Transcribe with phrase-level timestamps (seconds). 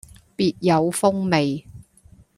[0.35, 1.67] 別有風味